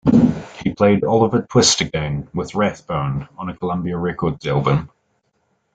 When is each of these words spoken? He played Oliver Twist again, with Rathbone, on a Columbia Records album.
He 0.63 0.73
played 0.73 1.03
Oliver 1.03 1.43
Twist 1.43 1.79
again, 1.81 2.27
with 2.33 2.55
Rathbone, 2.55 3.27
on 3.37 3.49
a 3.49 3.55
Columbia 3.55 3.97
Records 3.99 4.47
album. 4.47 4.89